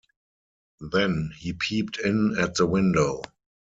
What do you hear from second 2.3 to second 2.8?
at the